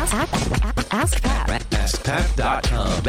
Ask, 0.00 0.14
ask, 0.14 0.94
ask 0.94 1.22
Pat. 1.22 1.60
AskPat.com. 1.70 3.02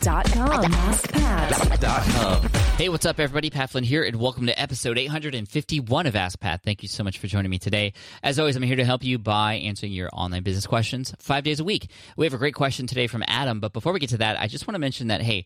Dot 0.00 0.24
com. 0.32 0.72
Ask 0.74 1.12
Pat. 1.12 2.50
Hey, 2.76 2.88
what's 2.88 3.06
up, 3.06 3.20
everybody? 3.20 3.48
Pat 3.48 3.70
Flynn 3.70 3.84
here, 3.84 4.02
and 4.02 4.16
welcome 4.16 4.46
to 4.46 4.60
episode 4.60 4.98
851 4.98 6.08
of 6.08 6.16
Ask 6.16 6.40
Pat. 6.40 6.64
Thank 6.64 6.82
you 6.82 6.88
so 6.88 7.04
much 7.04 7.18
for 7.18 7.28
joining 7.28 7.48
me 7.48 7.60
today. 7.60 7.92
As 8.24 8.40
always, 8.40 8.56
I'm 8.56 8.64
here 8.64 8.74
to 8.74 8.84
help 8.84 9.04
you 9.04 9.20
by 9.20 9.54
answering 9.54 9.92
your 9.92 10.10
online 10.12 10.42
business 10.42 10.66
questions 10.66 11.14
five 11.20 11.44
days 11.44 11.60
a 11.60 11.64
week. 11.64 11.92
We 12.16 12.26
have 12.26 12.34
a 12.34 12.38
great 12.38 12.56
question 12.56 12.88
today 12.88 13.06
from 13.06 13.22
Adam, 13.28 13.60
but 13.60 13.72
before 13.72 13.92
we 13.92 14.00
get 14.00 14.10
to 14.10 14.18
that, 14.18 14.36
I 14.40 14.48
just 14.48 14.66
want 14.66 14.74
to 14.74 14.80
mention 14.80 15.06
that, 15.08 15.22
hey, 15.22 15.44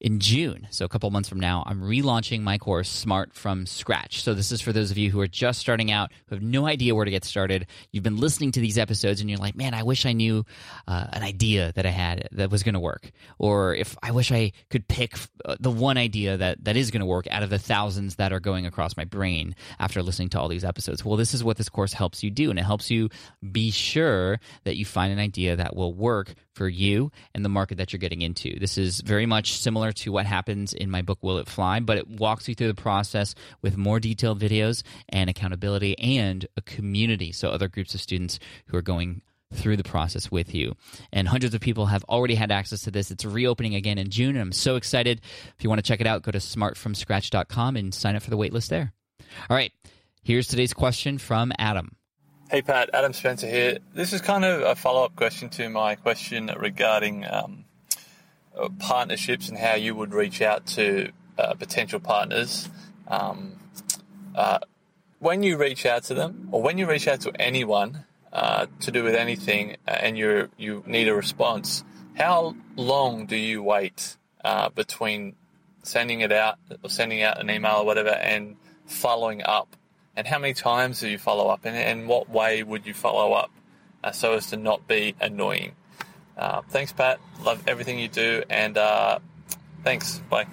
in 0.00 0.20
June, 0.20 0.66
so 0.70 0.84
a 0.84 0.88
couple 0.88 1.10
months 1.10 1.28
from 1.28 1.40
now, 1.40 1.62
I'm 1.66 1.80
relaunching 1.80 2.42
my 2.42 2.58
course, 2.58 2.88
Smart 2.90 3.32
from 3.32 3.64
Scratch. 3.64 4.22
So, 4.22 4.34
this 4.34 4.52
is 4.52 4.60
for 4.60 4.72
those 4.72 4.90
of 4.90 4.98
you 4.98 5.10
who 5.10 5.20
are 5.20 5.26
just 5.26 5.60
starting 5.60 5.90
out, 5.90 6.10
who 6.26 6.34
have 6.34 6.42
no 6.42 6.66
idea 6.66 6.94
where 6.94 7.04
to 7.04 7.10
get 7.10 7.24
started. 7.24 7.66
You've 7.92 8.04
been 8.04 8.18
listening 8.18 8.52
to 8.52 8.60
these 8.60 8.76
episodes 8.76 9.20
and 9.20 9.30
you're 9.30 9.38
like, 9.38 9.56
man, 9.56 9.72
I 9.72 9.82
wish 9.82 10.04
I 10.04 10.12
knew 10.12 10.44
uh, 10.88 11.06
an 11.12 11.22
idea 11.22 11.72
that 11.76 11.86
I 11.86 11.90
had 11.90 12.28
that 12.32 12.50
was 12.50 12.62
going 12.62 12.74
to 12.74 12.80
work. 12.80 13.12
Or 13.38 13.74
if 13.74 13.96
I 14.02 14.10
wish 14.10 14.32
I 14.32 14.52
could 14.68 14.88
pick 14.88 15.16
uh, 15.44 15.56
the 15.60 15.70
one 15.70 15.96
idea 15.96 16.36
that, 16.36 16.64
that 16.64 16.76
is 16.76 16.90
going 16.90 17.00
to 17.00 17.06
work 17.06 17.26
out 17.30 17.42
of 17.42 17.50
the 17.50 17.58
thousands 17.58 18.16
that 18.16 18.32
are 18.32 18.40
going 18.40 18.66
across 18.66 18.96
my 18.96 19.04
brain 19.04 19.54
after 19.78 20.02
listening 20.02 20.28
to 20.30 20.40
all 20.40 20.48
these 20.48 20.64
episodes. 20.64 21.04
Well, 21.04 21.16
this 21.16 21.34
is 21.34 21.44
what 21.44 21.56
this 21.56 21.68
course 21.68 21.92
helps 21.92 22.22
you 22.22 22.30
do, 22.30 22.50
and 22.50 22.58
it 22.58 22.64
helps 22.64 22.90
you 22.90 23.08
be 23.52 23.70
sure 23.70 24.40
that 24.64 24.76
you 24.76 24.84
find 24.84 25.12
an 25.12 25.18
idea 25.18 25.56
that 25.56 25.76
will 25.76 25.94
work 25.94 26.34
for 26.54 26.68
you 26.68 27.10
and 27.34 27.44
the 27.44 27.48
market 27.48 27.78
that 27.78 27.92
you're 27.92 27.98
getting 27.98 28.22
into. 28.22 28.58
This 28.58 28.78
is 28.78 29.00
very 29.00 29.26
much 29.26 29.58
similar 29.58 29.92
to 29.92 30.12
what 30.12 30.26
happens 30.26 30.72
in 30.72 30.90
my 30.90 31.02
book, 31.02 31.18
Will 31.22 31.38
It 31.38 31.48
Fly, 31.48 31.80
but 31.80 31.98
it 31.98 32.08
walks 32.08 32.48
you 32.48 32.54
through 32.54 32.68
the 32.68 32.74
process 32.80 33.34
with 33.62 33.76
more 33.76 34.00
detailed 34.00 34.40
videos 34.40 34.82
and 35.08 35.28
accountability 35.28 35.98
and 35.98 36.46
a 36.56 36.62
community. 36.62 37.32
So, 37.32 37.50
other 37.50 37.68
groups 37.68 37.94
of 37.94 38.00
students 38.00 38.38
who 38.66 38.76
are 38.76 38.82
going 38.82 39.22
through 39.52 39.76
the 39.76 39.84
process 39.84 40.30
with 40.30 40.54
you. 40.54 40.74
And 41.12 41.28
hundreds 41.28 41.54
of 41.54 41.60
people 41.60 41.86
have 41.86 42.04
already 42.04 42.34
had 42.34 42.50
access 42.50 42.82
to 42.82 42.90
this. 42.90 43.10
It's 43.10 43.24
reopening 43.24 43.74
again 43.74 43.98
in 43.98 44.10
June, 44.10 44.30
and 44.30 44.40
I'm 44.40 44.52
so 44.52 44.76
excited. 44.76 45.20
If 45.56 45.62
you 45.62 45.68
want 45.68 45.78
to 45.78 45.86
check 45.86 46.00
it 46.00 46.06
out, 46.06 46.22
go 46.22 46.32
to 46.32 46.38
smartfromscratch.com 46.38 47.76
and 47.76 47.94
sign 47.94 48.16
up 48.16 48.22
for 48.22 48.30
the 48.30 48.36
waitlist 48.36 48.68
there. 48.68 48.92
All 49.48 49.56
right, 49.56 49.72
here's 50.22 50.48
today's 50.48 50.74
question 50.74 51.18
from 51.18 51.52
Adam. 51.58 51.96
Hey 52.54 52.62
Pat, 52.62 52.90
Adam 52.94 53.12
Spencer 53.12 53.48
here. 53.48 53.78
This 53.94 54.12
is 54.12 54.20
kind 54.20 54.44
of 54.44 54.60
a 54.60 54.76
follow 54.76 55.04
up 55.04 55.16
question 55.16 55.48
to 55.48 55.68
my 55.68 55.96
question 55.96 56.52
regarding 56.56 57.24
um, 57.28 57.64
uh, 58.56 58.68
partnerships 58.78 59.48
and 59.48 59.58
how 59.58 59.74
you 59.74 59.96
would 59.96 60.14
reach 60.14 60.40
out 60.40 60.64
to 60.66 61.10
uh, 61.36 61.54
potential 61.54 61.98
partners. 61.98 62.68
Um, 63.08 63.54
uh, 64.36 64.60
when 65.18 65.42
you 65.42 65.56
reach 65.56 65.84
out 65.84 66.04
to 66.04 66.14
them, 66.14 66.48
or 66.52 66.62
when 66.62 66.78
you 66.78 66.88
reach 66.88 67.08
out 67.08 67.22
to 67.22 67.32
anyone 67.40 68.04
uh, 68.32 68.66
to 68.82 68.92
do 68.92 69.02
with 69.02 69.16
anything, 69.16 69.76
uh, 69.88 69.90
and 69.90 70.16
you 70.16 70.48
you 70.56 70.84
need 70.86 71.08
a 71.08 71.14
response, 71.16 71.82
how 72.14 72.54
long 72.76 73.26
do 73.26 73.34
you 73.34 73.64
wait 73.64 74.16
uh, 74.44 74.68
between 74.68 75.34
sending 75.82 76.20
it 76.20 76.30
out 76.30 76.58
or 76.84 76.88
sending 76.88 77.20
out 77.20 77.40
an 77.40 77.50
email 77.50 77.78
or 77.78 77.84
whatever 77.84 78.10
and 78.10 78.54
following 78.86 79.42
up? 79.42 79.74
And 80.16 80.26
how 80.26 80.38
many 80.38 80.54
times 80.54 81.00
do 81.00 81.08
you 81.08 81.18
follow 81.18 81.48
up? 81.48 81.60
And 81.64 81.76
in 81.76 82.06
what 82.06 82.28
way 82.30 82.62
would 82.62 82.86
you 82.86 82.94
follow 82.94 83.32
up 83.32 83.50
uh, 84.02 84.12
so 84.12 84.34
as 84.34 84.48
to 84.50 84.56
not 84.56 84.86
be 84.86 85.14
annoying? 85.20 85.72
Uh, 86.36 86.62
thanks, 86.68 86.92
Pat. 86.92 87.20
Love 87.42 87.62
everything 87.66 87.98
you 87.98 88.08
do. 88.08 88.42
And 88.48 88.78
uh, 88.78 89.18
thanks. 89.82 90.18
Bye. 90.30 90.46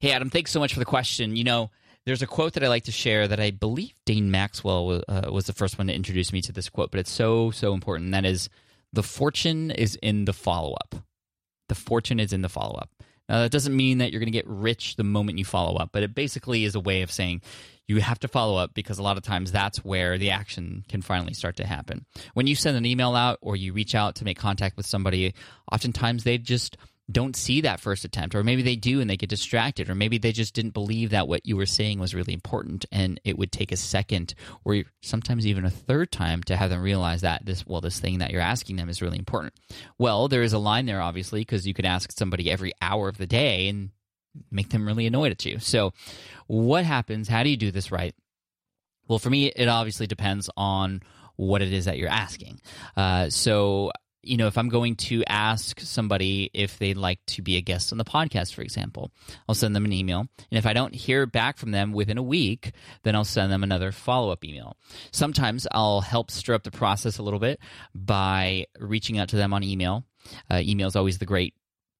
Hey, 0.00 0.12
Adam, 0.12 0.30
thanks 0.30 0.50
so 0.50 0.60
much 0.60 0.72
for 0.72 0.78
the 0.78 0.84
question. 0.84 1.36
You 1.36 1.44
know, 1.44 1.70
there's 2.04 2.22
a 2.22 2.26
quote 2.26 2.52
that 2.54 2.64
I 2.64 2.68
like 2.68 2.84
to 2.84 2.92
share 2.92 3.26
that 3.26 3.40
I 3.40 3.50
believe 3.50 3.94
Dane 4.04 4.30
Maxwell 4.30 5.02
uh, 5.08 5.22
was 5.30 5.46
the 5.46 5.52
first 5.52 5.78
one 5.78 5.86
to 5.88 5.94
introduce 5.94 6.32
me 6.32 6.40
to 6.42 6.52
this 6.52 6.68
quote, 6.68 6.90
but 6.90 7.00
it's 7.00 7.10
so, 7.10 7.50
so 7.50 7.72
important. 7.72 8.06
And 8.06 8.14
that 8.14 8.24
is 8.24 8.48
the 8.92 9.02
fortune 9.02 9.70
is 9.70 9.96
in 10.02 10.24
the 10.24 10.32
follow 10.32 10.74
up. 10.74 10.94
The 11.68 11.74
fortune 11.74 12.20
is 12.20 12.32
in 12.32 12.42
the 12.42 12.48
follow 12.48 12.74
up. 12.74 12.90
Now, 13.28 13.40
that 13.40 13.50
doesn't 13.50 13.76
mean 13.76 13.98
that 13.98 14.12
you're 14.12 14.20
going 14.20 14.32
to 14.32 14.38
get 14.38 14.46
rich 14.46 14.96
the 14.96 15.04
moment 15.04 15.38
you 15.38 15.44
follow 15.44 15.76
up, 15.76 15.90
but 15.92 16.02
it 16.02 16.14
basically 16.14 16.64
is 16.64 16.74
a 16.74 16.80
way 16.80 17.02
of 17.02 17.10
saying 17.10 17.42
you 17.88 18.00
have 18.00 18.18
to 18.20 18.28
follow 18.28 18.56
up 18.56 18.74
because 18.74 18.98
a 18.98 19.02
lot 19.02 19.16
of 19.16 19.22
times 19.22 19.52
that's 19.52 19.84
where 19.84 20.18
the 20.18 20.30
action 20.30 20.84
can 20.88 21.02
finally 21.02 21.34
start 21.34 21.56
to 21.56 21.66
happen. 21.66 22.04
When 22.34 22.46
you 22.46 22.54
send 22.54 22.76
an 22.76 22.86
email 22.86 23.14
out 23.14 23.38
or 23.40 23.56
you 23.56 23.72
reach 23.72 23.94
out 23.94 24.16
to 24.16 24.24
make 24.24 24.38
contact 24.38 24.76
with 24.76 24.86
somebody, 24.86 25.34
oftentimes 25.70 26.24
they 26.24 26.38
just 26.38 26.76
don't 27.10 27.36
see 27.36 27.60
that 27.60 27.78
first 27.78 28.04
attempt, 28.04 28.34
or 28.34 28.42
maybe 28.42 28.62
they 28.62 28.74
do 28.74 29.00
and 29.00 29.08
they 29.08 29.16
get 29.16 29.28
distracted, 29.28 29.88
or 29.88 29.94
maybe 29.94 30.18
they 30.18 30.32
just 30.32 30.54
didn't 30.54 30.74
believe 30.74 31.10
that 31.10 31.28
what 31.28 31.46
you 31.46 31.56
were 31.56 31.66
saying 31.66 32.00
was 32.00 32.14
really 32.14 32.32
important, 32.32 32.84
and 32.90 33.20
it 33.24 33.38
would 33.38 33.52
take 33.52 33.70
a 33.70 33.76
second, 33.76 34.34
or 34.64 34.82
sometimes 35.02 35.46
even 35.46 35.64
a 35.64 35.70
third 35.70 36.10
time 36.10 36.42
to 36.44 36.56
have 36.56 36.70
them 36.70 36.82
realize 36.82 37.20
that 37.20 37.46
this 37.46 37.64
well, 37.66 37.80
this 37.80 38.00
thing 38.00 38.18
that 38.18 38.30
you're 38.30 38.40
asking 38.40 38.76
them 38.76 38.88
is 38.88 39.00
really 39.00 39.18
important. 39.18 39.54
Well, 39.98 40.26
there 40.26 40.42
is 40.42 40.52
a 40.52 40.58
line 40.58 40.86
there, 40.86 41.00
obviously, 41.00 41.42
because 41.42 41.66
you 41.66 41.74
could 41.74 41.86
ask 41.86 42.10
somebody 42.10 42.50
every 42.50 42.72
hour 42.82 43.08
of 43.08 43.18
the 43.18 43.26
day, 43.26 43.68
and 43.68 43.90
make 44.50 44.70
them 44.70 44.86
really 44.86 45.06
annoyed 45.06 45.32
at 45.32 45.44
you. 45.44 45.60
So, 45.60 45.92
what 46.48 46.84
happens? 46.84 47.28
How 47.28 47.44
do 47.44 47.50
you 47.50 47.56
do 47.56 47.70
this 47.70 47.92
right? 47.92 48.14
Well, 49.06 49.20
for 49.20 49.30
me, 49.30 49.46
it 49.46 49.68
obviously 49.68 50.08
depends 50.08 50.50
on 50.56 51.02
what 51.36 51.62
it 51.62 51.72
is 51.72 51.84
that 51.84 51.98
you're 51.98 52.08
asking. 52.08 52.60
Uh, 52.96 53.30
so, 53.30 53.92
you 54.26 54.36
know, 54.36 54.46
if 54.46 54.58
I'm 54.58 54.68
going 54.68 54.96
to 54.96 55.24
ask 55.26 55.80
somebody 55.80 56.50
if 56.52 56.78
they'd 56.78 56.96
like 56.96 57.24
to 57.26 57.42
be 57.42 57.56
a 57.56 57.60
guest 57.60 57.92
on 57.92 57.98
the 57.98 58.04
podcast, 58.04 58.54
for 58.54 58.62
example, 58.62 59.10
I'll 59.48 59.54
send 59.54 59.74
them 59.74 59.84
an 59.84 59.92
email. 59.92 60.20
And 60.20 60.58
if 60.58 60.66
I 60.66 60.72
don't 60.72 60.94
hear 60.94 61.26
back 61.26 61.58
from 61.58 61.70
them 61.70 61.92
within 61.92 62.18
a 62.18 62.22
week, 62.22 62.72
then 63.02 63.14
I'll 63.14 63.24
send 63.24 63.52
them 63.52 63.62
another 63.62 63.92
follow 63.92 64.30
up 64.30 64.44
email. 64.44 64.76
Sometimes 65.12 65.66
I'll 65.70 66.00
help 66.00 66.30
stir 66.30 66.54
up 66.54 66.64
the 66.64 66.70
process 66.70 67.18
a 67.18 67.22
little 67.22 67.40
bit 67.40 67.60
by 67.94 68.66
reaching 68.78 69.18
out 69.18 69.28
to 69.30 69.36
them 69.36 69.52
on 69.52 69.62
email. 69.62 70.04
Uh, 70.50 70.60
email 70.62 70.88
is 70.88 70.96
always 70.96 71.18
the 71.18 71.26
great 71.26 71.54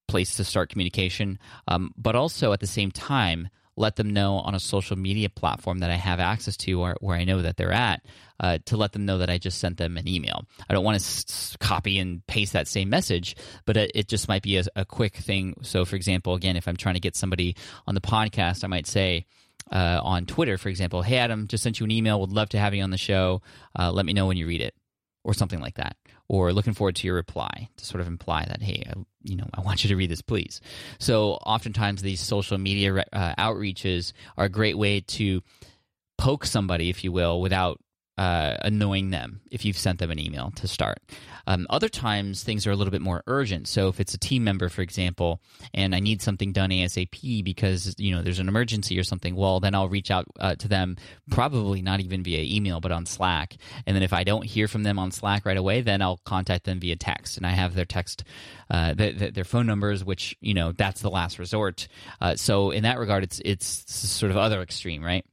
place 0.07 0.35
to 0.35 0.43
start 0.43 0.69
communication, 0.69 1.39
um, 1.67 1.91
but 1.97 2.15
also 2.15 2.53
at 2.53 2.59
the 2.59 2.67
same 2.67 2.91
time, 2.91 3.49
let 3.77 3.95
them 3.95 4.09
know 4.09 4.35
on 4.39 4.55
a 4.55 4.59
social 4.59 4.97
media 4.97 5.29
platform 5.29 5.79
that 5.79 5.91
I 5.91 5.95
have 5.95 6.19
access 6.19 6.57
to 6.57 6.81
or 6.81 6.97
where 6.99 7.15
I 7.15 7.23
know 7.23 7.41
that 7.43 7.57
they're 7.57 7.71
at 7.71 8.03
uh, 8.39 8.57
to 8.65 8.75
let 8.75 8.91
them 8.91 9.05
know 9.05 9.19
that 9.19 9.29
I 9.29 9.37
just 9.37 9.59
sent 9.59 9.77
them 9.77 9.97
an 9.97 10.07
email. 10.07 10.45
I 10.69 10.73
don't 10.73 10.83
want 10.83 10.99
to 10.99 11.05
s- 11.05 11.55
copy 11.59 11.99
and 11.99 12.25
paste 12.27 12.53
that 12.53 12.67
same 12.67 12.89
message, 12.89 13.35
but 13.65 13.77
it, 13.77 13.91
it 13.95 14.07
just 14.07 14.27
might 14.27 14.41
be 14.41 14.57
a, 14.57 14.63
a, 14.75 14.85
quick 14.85 15.15
thing. 15.15 15.55
So, 15.61 15.85
for 15.85 15.95
example, 15.95 16.33
again, 16.33 16.57
if 16.57 16.67
I'm 16.67 16.75
trying 16.75 16.95
to 16.95 16.99
get 17.01 17.15
somebody 17.15 17.55
on 17.85 17.95
the 17.95 18.01
podcast, 18.01 18.63
I 18.63 18.67
might 18.67 18.87
say, 18.87 19.25
uh, 19.71 19.99
on 20.03 20.25
Twitter, 20.25 20.57
for 20.57 20.69
example, 20.69 21.01
hey, 21.01 21.17
Adam, 21.17 21.47
just 21.47 21.63
sent 21.63 21.79
you 21.79 21.83
an 21.83 21.91
email. 21.91 22.19
Would 22.21 22.31
love 22.31 22.49
to 22.49 22.59
have 22.59 22.73
you 22.73 22.83
on 22.83 22.89
the 22.89 22.97
show. 22.97 23.41
Uh, 23.77 23.91
let 23.91 24.05
me 24.05 24.13
know 24.13 24.25
when 24.25 24.37
you 24.37 24.47
read 24.47 24.61
it 24.61 24.73
or 25.27 25.33
something 25.33 25.59
like 25.59 25.75
that 25.75 25.97
or 26.29 26.53
looking 26.53 26.73
forward 26.73 26.95
to 26.95 27.05
your 27.05 27.15
reply 27.15 27.69
to 27.75 27.85
sort 27.85 28.01
of 28.01 28.07
imply 28.07 28.45
that 28.45 28.61
hey 28.61 28.83
I, 28.89 28.93
you 29.23 29.35
know 29.35 29.47
i 29.53 29.61
want 29.61 29.83
you 29.83 29.89
to 29.89 29.95
read 29.95 30.09
this 30.09 30.21
please 30.21 30.61
so 30.99 31.33
oftentimes 31.33 32.01
these 32.01 32.21
social 32.21 32.57
media 32.57 33.05
uh, 33.11 33.35
outreaches 33.37 34.13
are 34.37 34.45
a 34.45 34.49
great 34.49 34.77
way 34.77 35.01
to 35.01 35.43
poke 36.17 36.45
somebody 36.45 36.89
if 36.89 37.03
you 37.03 37.11
will 37.11 37.41
without 37.41 37.79
uh, 38.17 38.57
annoying 38.61 39.11
them 39.11 39.41
if 39.51 39.63
you've 39.63 39.77
sent 39.77 39.99
them 39.99 40.11
an 40.11 40.19
email 40.19 40.51
to 40.55 40.67
start. 40.67 40.99
Um, 41.47 41.65
other 41.69 41.89
times, 41.89 42.43
things 42.43 42.67
are 42.67 42.71
a 42.71 42.75
little 42.75 42.91
bit 42.91 43.01
more 43.01 43.23
urgent. 43.25 43.67
So, 43.67 43.87
if 43.87 43.99
it's 43.99 44.13
a 44.13 44.17
team 44.17 44.43
member, 44.43 44.69
for 44.69 44.81
example, 44.81 45.41
and 45.73 45.95
I 45.95 45.99
need 45.99 46.21
something 46.21 46.51
done 46.51 46.69
ASAP 46.69 47.43
because 47.43 47.95
you 47.97 48.13
know 48.13 48.21
there's 48.21 48.39
an 48.39 48.49
emergency 48.49 48.99
or 48.99 49.03
something, 49.03 49.35
well, 49.35 49.59
then 49.59 49.73
I'll 49.73 49.89
reach 49.89 50.11
out 50.11 50.25
uh, 50.39 50.55
to 50.55 50.67
them, 50.67 50.97
probably 51.31 51.81
not 51.81 52.01
even 52.01 52.21
via 52.21 52.43
email, 52.43 52.81
but 52.81 52.91
on 52.91 53.05
Slack. 53.05 53.55
And 53.85 53.95
then 53.95 54.03
if 54.03 54.13
I 54.13 54.23
don't 54.23 54.45
hear 54.45 54.67
from 54.67 54.83
them 54.83 54.99
on 54.99 55.11
Slack 55.11 55.45
right 55.45 55.57
away, 55.57 55.81
then 55.81 56.01
I'll 56.01 56.19
contact 56.25 56.65
them 56.65 56.79
via 56.79 56.97
text, 56.97 57.37
and 57.37 57.47
I 57.47 57.51
have 57.51 57.73
their 57.73 57.85
text, 57.85 58.25
uh, 58.69 58.93
their, 58.93 59.13
their, 59.13 59.43
phone 59.45 59.65
numbers, 59.65 60.03
which 60.03 60.35
you 60.41 60.53
know 60.53 60.73
that's 60.73 61.01
the 61.01 61.09
last 61.09 61.39
resort. 61.39 61.87
Uh, 62.19 62.35
so, 62.35 62.71
in 62.71 62.83
that 62.83 62.99
regard, 62.99 63.23
it's 63.23 63.41
it's 63.45 63.85
sort 63.89 64.31
of 64.31 64.37
other 64.37 64.61
extreme, 64.61 65.03
right? 65.03 65.25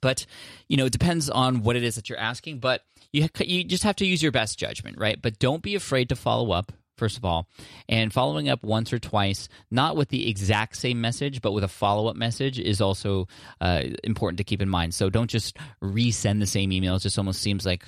But 0.00 0.26
you 0.68 0.76
know, 0.76 0.86
it 0.86 0.92
depends 0.92 1.28
on 1.28 1.62
what 1.62 1.76
it 1.76 1.82
is 1.82 1.96
that 1.96 2.08
you're 2.08 2.18
asking. 2.18 2.58
But 2.60 2.82
you 3.12 3.28
you 3.40 3.64
just 3.64 3.84
have 3.84 3.96
to 3.96 4.06
use 4.06 4.22
your 4.22 4.32
best 4.32 4.58
judgment, 4.58 4.98
right? 4.98 5.20
But 5.20 5.38
don't 5.38 5.62
be 5.62 5.74
afraid 5.74 6.08
to 6.10 6.16
follow 6.16 6.52
up. 6.52 6.72
First 6.96 7.16
of 7.16 7.24
all, 7.24 7.48
and 7.88 8.12
following 8.12 8.50
up 8.50 8.62
once 8.62 8.92
or 8.92 8.98
twice, 8.98 9.48
not 9.70 9.96
with 9.96 10.10
the 10.10 10.28
exact 10.28 10.76
same 10.76 11.00
message, 11.00 11.40
but 11.40 11.52
with 11.52 11.64
a 11.64 11.68
follow 11.68 12.08
up 12.08 12.16
message, 12.16 12.58
is 12.60 12.82
also 12.82 13.26
uh, 13.58 13.84
important 14.04 14.36
to 14.36 14.44
keep 14.44 14.60
in 14.60 14.68
mind. 14.68 14.92
So 14.92 15.08
don't 15.08 15.30
just 15.30 15.56
resend 15.82 16.40
the 16.40 16.46
same 16.46 16.72
email. 16.72 16.96
It 16.96 17.00
just 17.00 17.16
almost 17.16 17.40
seems 17.40 17.64
like 17.64 17.84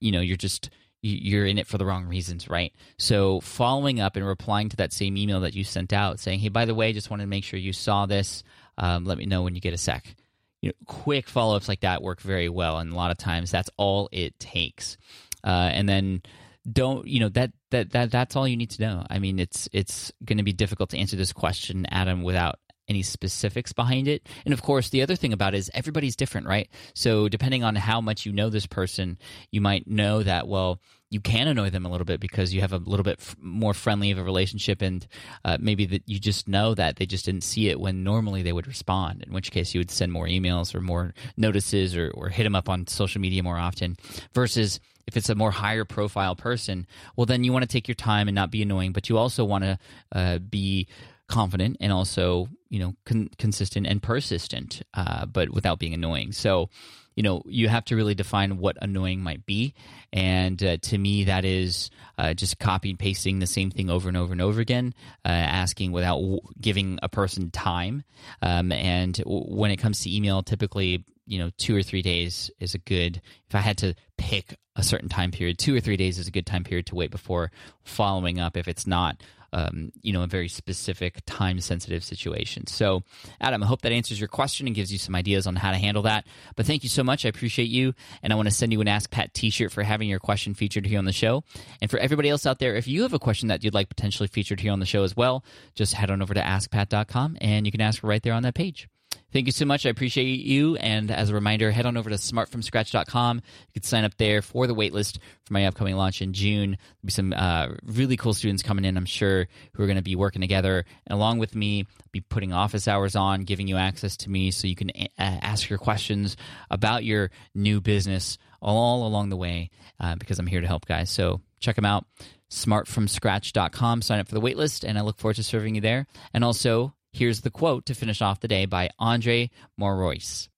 you 0.00 0.10
know 0.10 0.20
you're 0.20 0.36
just 0.36 0.70
you're 1.02 1.46
in 1.46 1.58
it 1.58 1.68
for 1.68 1.78
the 1.78 1.86
wrong 1.86 2.06
reasons, 2.06 2.48
right? 2.48 2.74
So 2.96 3.40
following 3.40 4.00
up 4.00 4.16
and 4.16 4.26
replying 4.26 4.70
to 4.70 4.76
that 4.78 4.92
same 4.92 5.16
email 5.16 5.38
that 5.40 5.54
you 5.54 5.62
sent 5.62 5.92
out, 5.92 6.18
saying, 6.18 6.40
"Hey, 6.40 6.48
by 6.48 6.64
the 6.64 6.74
way, 6.74 6.92
just 6.92 7.10
wanted 7.10 7.24
to 7.24 7.28
make 7.28 7.44
sure 7.44 7.60
you 7.60 7.72
saw 7.72 8.06
this. 8.06 8.42
Um, 8.76 9.04
let 9.04 9.18
me 9.18 9.26
know 9.26 9.42
when 9.42 9.54
you 9.54 9.60
get 9.60 9.72
a 9.72 9.78
sec." 9.78 10.16
You 10.60 10.70
know, 10.70 10.74
quick 10.86 11.28
follow 11.28 11.56
ups 11.56 11.68
like 11.68 11.80
that 11.80 12.02
work 12.02 12.20
very 12.20 12.48
well, 12.48 12.78
and 12.78 12.92
a 12.92 12.96
lot 12.96 13.10
of 13.10 13.18
times 13.18 13.50
that's 13.50 13.70
all 13.76 14.08
it 14.12 14.38
takes. 14.38 14.96
Uh, 15.44 15.70
and 15.72 15.88
then 15.88 16.22
don't 16.70 17.06
you 17.06 17.20
know 17.20 17.28
that 17.30 17.52
that 17.70 17.90
that 17.92 18.10
that's 18.10 18.36
all 18.36 18.46
you 18.46 18.56
need 18.56 18.70
to 18.70 18.82
know. 18.82 19.06
I 19.08 19.18
mean, 19.18 19.38
it's 19.38 19.68
it's 19.72 20.12
going 20.24 20.38
to 20.38 20.44
be 20.44 20.52
difficult 20.52 20.90
to 20.90 20.98
answer 20.98 21.16
this 21.16 21.32
question, 21.32 21.86
Adam, 21.90 22.22
without 22.22 22.58
any 22.88 23.02
specifics 23.02 23.72
behind 23.72 24.08
it. 24.08 24.26
And 24.44 24.54
of 24.54 24.62
course, 24.62 24.88
the 24.88 25.02
other 25.02 25.16
thing 25.16 25.32
about 25.32 25.54
it 25.54 25.58
is 25.58 25.70
everybody's 25.74 26.16
different, 26.16 26.46
right? 26.46 26.68
So 26.94 27.28
depending 27.28 27.62
on 27.62 27.76
how 27.76 28.00
much 28.00 28.26
you 28.26 28.32
know 28.32 28.48
this 28.48 28.66
person, 28.66 29.18
you 29.50 29.60
might 29.60 29.86
know 29.86 30.22
that, 30.22 30.48
well, 30.48 30.80
you 31.10 31.20
can 31.20 31.48
annoy 31.48 31.70
them 31.70 31.86
a 31.86 31.90
little 31.90 32.04
bit 32.04 32.20
because 32.20 32.52
you 32.52 32.60
have 32.60 32.72
a 32.72 32.78
little 32.78 33.04
bit 33.04 33.18
f- 33.18 33.36
more 33.40 33.72
friendly 33.72 34.10
of 34.10 34.18
a 34.18 34.22
relationship 34.22 34.82
and 34.82 35.06
uh, 35.44 35.56
maybe 35.60 35.86
that 35.86 36.02
you 36.06 36.18
just 36.18 36.48
know 36.48 36.74
that 36.74 36.96
they 36.96 37.06
just 37.06 37.24
didn't 37.24 37.44
see 37.44 37.68
it 37.68 37.80
when 37.80 38.04
normally 38.04 38.42
they 38.42 38.52
would 38.52 38.66
respond 38.66 39.22
in 39.26 39.32
which 39.32 39.50
case 39.50 39.74
you 39.74 39.80
would 39.80 39.90
send 39.90 40.12
more 40.12 40.26
emails 40.26 40.74
or 40.74 40.80
more 40.80 41.14
notices 41.36 41.96
or, 41.96 42.10
or 42.14 42.28
hit 42.28 42.44
them 42.44 42.54
up 42.54 42.68
on 42.68 42.86
social 42.86 43.20
media 43.20 43.42
more 43.42 43.58
often 43.58 43.96
versus 44.34 44.80
if 45.06 45.16
it's 45.16 45.30
a 45.30 45.34
more 45.34 45.50
higher 45.50 45.84
profile 45.84 46.36
person 46.36 46.86
well 47.16 47.26
then 47.26 47.42
you 47.42 47.52
want 47.52 47.62
to 47.62 47.68
take 47.68 47.88
your 47.88 47.94
time 47.94 48.28
and 48.28 48.34
not 48.34 48.50
be 48.50 48.62
annoying 48.62 48.92
but 48.92 49.08
you 49.08 49.16
also 49.16 49.44
want 49.44 49.64
to 49.64 49.78
uh, 50.12 50.38
be 50.38 50.86
confident 51.28 51.76
and 51.80 51.92
also 51.92 52.48
you 52.70 52.78
know 52.78 52.94
con- 53.04 53.30
consistent 53.38 53.86
and 53.86 54.02
persistent 54.02 54.82
uh, 54.94 55.26
but 55.26 55.50
without 55.50 55.78
being 55.78 55.94
annoying. 55.94 56.32
So 56.32 56.70
you 57.14 57.22
know 57.22 57.42
you 57.46 57.68
have 57.68 57.84
to 57.86 57.96
really 57.96 58.14
define 58.14 58.58
what 58.58 58.76
annoying 58.80 59.20
might 59.20 59.44
be. 59.46 59.74
And 60.12 60.62
uh, 60.62 60.78
to 60.78 60.98
me 60.98 61.24
that 61.24 61.44
is 61.44 61.90
uh, 62.16 62.34
just 62.34 62.58
copy 62.58 62.90
and 62.90 62.98
pasting 62.98 63.38
the 63.38 63.46
same 63.46 63.70
thing 63.70 63.90
over 63.90 64.08
and 64.08 64.16
over 64.16 64.32
and 64.32 64.40
over 64.40 64.60
again 64.60 64.94
uh, 65.24 65.28
asking 65.28 65.92
without 65.92 66.20
w- 66.20 66.40
giving 66.60 66.98
a 67.02 67.08
person 67.08 67.50
time. 67.50 68.04
Um, 68.42 68.72
and 68.72 69.14
w- 69.14 69.44
when 69.44 69.70
it 69.70 69.76
comes 69.76 70.00
to 70.02 70.14
email 70.14 70.42
typically 70.42 71.04
you 71.28 71.38
know 71.38 71.50
two 71.58 71.76
or 71.76 71.82
three 71.82 72.02
days 72.02 72.50
is 72.58 72.74
a 72.74 72.78
good 72.78 73.20
if 73.46 73.54
i 73.54 73.58
had 73.58 73.76
to 73.76 73.94
pick 74.16 74.56
a 74.76 74.82
certain 74.82 75.08
time 75.08 75.30
period 75.30 75.58
two 75.58 75.76
or 75.76 75.80
three 75.80 75.96
days 75.96 76.18
is 76.18 76.26
a 76.26 76.30
good 76.30 76.46
time 76.46 76.64
period 76.64 76.86
to 76.86 76.94
wait 76.94 77.10
before 77.10 77.50
following 77.84 78.40
up 78.40 78.56
if 78.56 78.66
it's 78.66 78.86
not 78.86 79.22
um, 79.52 79.92
you 80.02 80.12
know, 80.12 80.22
a 80.22 80.26
very 80.26 80.48
specific 80.48 81.20
time 81.26 81.60
sensitive 81.60 82.04
situation. 82.04 82.66
So, 82.66 83.02
Adam, 83.40 83.62
I 83.62 83.66
hope 83.66 83.82
that 83.82 83.92
answers 83.92 84.20
your 84.20 84.28
question 84.28 84.66
and 84.66 84.76
gives 84.76 84.92
you 84.92 84.98
some 84.98 85.14
ideas 85.14 85.46
on 85.46 85.56
how 85.56 85.70
to 85.70 85.78
handle 85.78 86.02
that. 86.02 86.26
But 86.56 86.66
thank 86.66 86.82
you 86.82 86.88
so 86.88 87.02
much. 87.02 87.24
I 87.24 87.28
appreciate 87.28 87.68
you. 87.68 87.94
And 88.22 88.32
I 88.32 88.36
want 88.36 88.48
to 88.48 88.54
send 88.54 88.72
you 88.72 88.80
an 88.80 88.88
Ask 88.88 89.10
Pat 89.10 89.34
t 89.34 89.50
shirt 89.50 89.72
for 89.72 89.82
having 89.82 90.08
your 90.08 90.20
question 90.20 90.54
featured 90.54 90.86
here 90.86 90.98
on 90.98 91.04
the 91.04 91.12
show. 91.12 91.44
And 91.80 91.90
for 91.90 91.98
everybody 91.98 92.28
else 92.28 92.46
out 92.46 92.58
there, 92.58 92.76
if 92.76 92.86
you 92.86 93.02
have 93.02 93.14
a 93.14 93.18
question 93.18 93.48
that 93.48 93.64
you'd 93.64 93.74
like 93.74 93.88
potentially 93.88 94.28
featured 94.28 94.60
here 94.60 94.72
on 94.72 94.80
the 94.80 94.86
show 94.86 95.02
as 95.02 95.16
well, 95.16 95.44
just 95.74 95.94
head 95.94 96.10
on 96.10 96.22
over 96.22 96.34
to 96.34 96.40
askpat.com 96.40 97.38
and 97.40 97.66
you 97.66 97.72
can 97.72 97.80
ask 97.80 98.02
right 98.02 98.22
there 98.22 98.34
on 98.34 98.42
that 98.42 98.54
page. 98.54 98.88
Thank 99.30 99.44
you 99.44 99.52
so 99.52 99.66
much. 99.66 99.84
I 99.84 99.90
appreciate 99.90 100.24
you. 100.24 100.76
And 100.76 101.10
as 101.10 101.28
a 101.28 101.34
reminder, 101.34 101.70
head 101.70 101.84
on 101.84 101.98
over 101.98 102.08
to 102.08 102.16
smartfromscratch.com. 102.16 103.36
You 103.36 103.72
can 103.74 103.82
sign 103.82 104.04
up 104.04 104.16
there 104.16 104.40
for 104.40 104.66
the 104.66 104.74
waitlist 104.74 105.18
for 105.44 105.52
my 105.52 105.66
upcoming 105.66 105.96
launch 105.96 106.22
in 106.22 106.32
June. 106.32 106.70
There'll 106.70 107.04
be 107.04 107.12
some 107.12 107.34
uh, 107.34 107.68
really 107.84 108.16
cool 108.16 108.32
students 108.32 108.62
coming 108.62 108.86
in, 108.86 108.96
I'm 108.96 109.04
sure, 109.04 109.46
who 109.74 109.82
are 109.82 109.86
going 109.86 109.96
to 109.96 110.02
be 110.02 110.16
working 110.16 110.40
together. 110.40 110.86
And 111.06 111.14
along 111.14 111.40
with 111.40 111.54
me, 111.54 111.80
I'll 111.80 112.08
be 112.10 112.22
putting 112.22 112.54
office 112.54 112.88
hours 112.88 113.16
on, 113.16 113.42
giving 113.42 113.68
you 113.68 113.76
access 113.76 114.16
to 114.18 114.30
me 114.30 114.50
so 114.50 114.66
you 114.66 114.76
can 114.76 114.90
a- 114.96 115.10
ask 115.18 115.68
your 115.68 115.78
questions 115.78 116.38
about 116.70 117.04
your 117.04 117.30
new 117.54 117.82
business 117.82 118.38
all 118.62 119.06
along 119.06 119.28
the 119.28 119.36
way 119.36 119.68
uh, 120.00 120.16
because 120.16 120.38
I'm 120.38 120.46
here 120.46 120.62
to 120.62 120.66
help, 120.66 120.86
guys. 120.86 121.10
So 121.10 121.42
check 121.60 121.76
them 121.76 121.84
out 121.84 122.06
smartfromscratch.com. 122.50 124.02
Sign 124.02 124.20
up 124.20 124.28
for 124.28 124.34
the 124.34 124.40
waitlist, 124.40 124.82
and 124.88 124.98
I 124.98 125.02
look 125.02 125.18
forward 125.18 125.36
to 125.36 125.42
serving 125.42 125.74
you 125.74 125.80
there. 125.80 126.06
And 126.32 126.42
also, 126.44 126.94
Here's 127.12 127.40
the 127.40 127.50
quote 127.50 127.86
to 127.86 127.94
finish 127.94 128.22
off 128.22 128.40
the 128.40 128.48
day 128.48 128.66
by 128.66 128.90
Andre 128.98 129.50
Maurois 129.80 130.48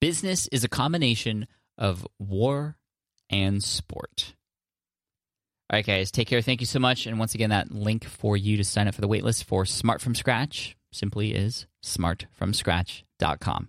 Business 0.00 0.48
is 0.48 0.64
a 0.64 0.68
combination 0.68 1.46
of 1.78 2.06
war 2.18 2.76
and 3.30 3.62
sport. 3.62 4.34
All 5.70 5.78
right, 5.78 5.86
guys, 5.86 6.10
take 6.10 6.28
care. 6.28 6.42
Thank 6.42 6.60
you 6.60 6.66
so 6.66 6.78
much. 6.78 7.06
And 7.06 7.18
once 7.18 7.34
again, 7.34 7.50
that 7.50 7.70
link 7.70 8.04
for 8.04 8.36
you 8.36 8.56
to 8.56 8.64
sign 8.64 8.88
up 8.88 8.94
for 8.94 9.00
the 9.00 9.08
waitlist 9.08 9.44
for 9.44 9.64
Smart 9.64 10.00
from 10.00 10.14
Scratch 10.14 10.76
simply 10.92 11.32
is 11.32 11.66
smartfromscratch.com. 11.84 13.68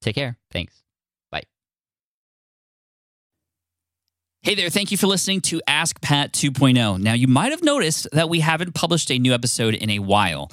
Take 0.00 0.14
care. 0.14 0.38
Thanks. 0.52 0.84
Bye. 1.32 1.42
Hey 4.42 4.54
there, 4.54 4.68
thank 4.68 4.92
you 4.92 4.98
for 4.98 5.06
listening 5.06 5.40
to 5.42 5.62
Ask 5.66 6.00
Pat 6.00 6.32
2.0. 6.32 7.00
Now, 7.00 7.14
you 7.14 7.26
might 7.26 7.52
have 7.52 7.62
noticed 7.62 8.06
that 8.12 8.28
we 8.28 8.40
haven't 8.40 8.74
published 8.74 9.10
a 9.10 9.18
new 9.18 9.32
episode 9.32 9.74
in 9.74 9.90
a 9.90 9.98
while. 9.98 10.52